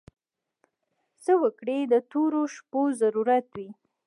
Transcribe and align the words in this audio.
څه 1.23 1.31
وګړي 1.41 1.79
د 1.91 1.93
تورو 2.11 2.41
شپو 2.55 2.81
ضرورت 3.01 3.45
وي. 3.55 3.69